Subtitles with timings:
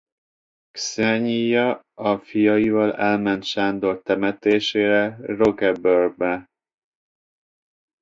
[0.75, 6.49] Kszenyija a fiaival elment Sándor temetésére Roquebrune-be.